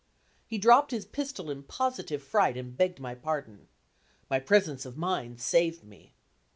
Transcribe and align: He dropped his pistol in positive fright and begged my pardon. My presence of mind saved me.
He 0.47 0.57
dropped 0.57 0.89
his 0.89 1.05
pistol 1.05 1.51
in 1.51 1.61
positive 1.61 2.23
fright 2.23 2.57
and 2.57 2.75
begged 2.75 2.99
my 2.99 3.13
pardon. 3.13 3.67
My 4.31 4.39
presence 4.39 4.83
of 4.83 4.97
mind 4.97 5.39
saved 5.39 5.83
me. 5.83 6.15